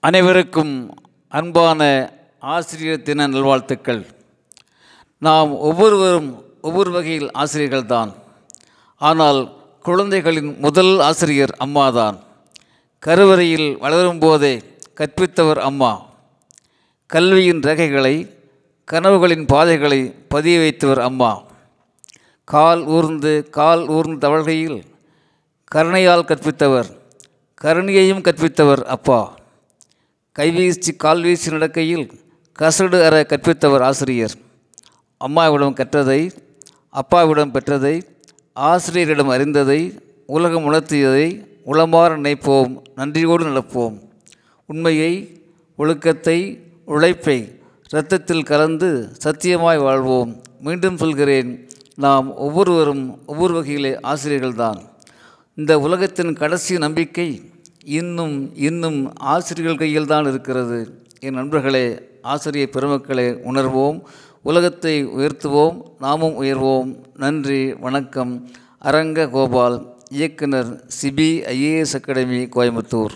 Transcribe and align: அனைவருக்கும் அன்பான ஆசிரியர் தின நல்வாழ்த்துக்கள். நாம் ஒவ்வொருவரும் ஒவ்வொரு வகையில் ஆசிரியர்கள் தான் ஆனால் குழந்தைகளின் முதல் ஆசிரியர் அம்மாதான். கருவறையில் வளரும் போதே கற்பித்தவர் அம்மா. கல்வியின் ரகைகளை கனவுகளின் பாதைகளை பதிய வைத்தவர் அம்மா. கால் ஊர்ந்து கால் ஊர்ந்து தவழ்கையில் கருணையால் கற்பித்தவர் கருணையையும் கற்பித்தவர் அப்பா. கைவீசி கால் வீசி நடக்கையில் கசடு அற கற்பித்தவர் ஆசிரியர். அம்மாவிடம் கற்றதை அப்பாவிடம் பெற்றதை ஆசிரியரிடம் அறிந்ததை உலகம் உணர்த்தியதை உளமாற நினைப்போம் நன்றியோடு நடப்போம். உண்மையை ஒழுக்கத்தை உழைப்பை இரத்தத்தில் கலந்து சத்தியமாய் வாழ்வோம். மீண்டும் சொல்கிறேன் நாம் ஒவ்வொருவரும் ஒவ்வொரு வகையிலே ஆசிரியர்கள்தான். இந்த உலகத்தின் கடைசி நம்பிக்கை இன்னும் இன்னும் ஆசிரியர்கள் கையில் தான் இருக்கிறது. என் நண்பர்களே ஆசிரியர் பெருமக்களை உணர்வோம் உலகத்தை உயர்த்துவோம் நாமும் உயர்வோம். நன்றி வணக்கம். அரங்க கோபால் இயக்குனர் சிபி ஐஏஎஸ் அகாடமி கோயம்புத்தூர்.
அனைவருக்கும் 0.00 0.94
அன்பான 1.28 1.80
ஆசிரியர் 2.38 3.02
தின 3.02 3.26
நல்வாழ்த்துக்கள். 3.26 4.06
நாம் 5.18 5.50
ஒவ்வொருவரும் 5.58 6.44
ஒவ்வொரு 6.62 6.90
வகையில் 6.90 7.32
ஆசிரியர்கள் 7.32 7.86
தான் 7.86 8.12
ஆனால் 8.96 9.40
குழந்தைகளின் 9.82 10.58
முதல் 10.58 11.00
ஆசிரியர் 11.00 11.54
அம்மாதான். 11.58 12.18
கருவறையில் 12.98 13.78
வளரும் 13.78 14.18
போதே 14.18 14.62
கற்பித்தவர் 15.00 15.60
அம்மா. 15.68 15.92
கல்வியின் 17.06 17.60
ரகைகளை 17.60 18.14
கனவுகளின் 18.92 19.46
பாதைகளை 19.46 20.00
பதிய 20.28 20.58
வைத்தவர் 20.58 21.02
அம்மா. 21.08 21.42
கால் 22.44 22.84
ஊர்ந்து 22.84 23.50
கால் 23.50 23.88
ஊர்ந்து 23.88 24.28
தவழ்கையில் 24.28 24.78
கருணையால் 25.74 26.28
கற்பித்தவர் 26.30 26.90
கருணையையும் 27.64 28.24
கற்பித்தவர் 28.28 28.84
அப்பா. 28.96 29.36
கைவீசி 30.38 30.96
கால் 30.96 31.22
வீசி 31.22 31.50
நடக்கையில் 31.50 32.10
கசடு 32.58 33.04
அற 33.04 33.26
கற்பித்தவர் 33.28 33.80
ஆசிரியர். 33.80 34.30
அம்மாவிடம் 35.16 35.74
கற்றதை 35.74 36.30
அப்பாவிடம் 36.90 37.52
பெற்றதை 37.52 38.02
ஆசிரியரிடம் 38.52 39.28
அறிந்ததை 39.28 39.98
உலகம் 40.26 40.72
உணர்த்தியதை 40.72 41.44
உளமாற 41.66 42.10
நினைப்போம் 42.16 42.82
நன்றியோடு 42.94 43.46
நடப்போம். 43.46 43.98
உண்மையை 44.66 45.42
ஒழுக்கத்தை 45.76 46.64
உழைப்பை 46.84 47.58
இரத்தத்தில் 47.88 48.42
கலந்து 48.42 49.12
சத்தியமாய் 49.24 49.82
வாழ்வோம். 49.82 50.42
மீண்டும் 50.60 50.96
சொல்கிறேன் 50.96 51.68
நாம் 51.94 52.36
ஒவ்வொருவரும் 52.36 53.26
ஒவ்வொரு 53.26 53.54
வகையிலே 53.54 53.98
ஆசிரியர்கள்தான். 54.02 54.78
இந்த 55.54 55.78
உலகத்தின் 55.78 56.32
கடைசி 56.32 56.78
நம்பிக்கை 56.78 57.42
இன்னும் 57.88 58.56
இன்னும் 58.56 59.16
ஆசிரியர்கள் 59.16 59.78
கையில் 59.78 60.06
தான் 60.06 60.26
இருக்கிறது. 60.26 60.78
என் 61.20 61.34
நண்பர்களே 61.34 61.84
ஆசிரியர் 62.22 62.72
பெருமக்களை 62.72 63.24
உணர்வோம் 63.50 63.98
உலகத்தை 64.42 65.06
உயர்த்துவோம் 65.06 65.76
நாமும் 65.98 66.42
உயர்வோம். 66.42 66.90
நன்றி 67.16 67.74
வணக்கம். 67.74 68.48
அரங்க 68.78 69.28
கோபால் 69.28 69.78
இயக்குனர் 70.10 70.70
சிபி 71.00 71.30
ஐஏஎஸ் 71.54 71.96
அகாடமி 71.98 72.40
கோயம்புத்தூர். 72.56 73.14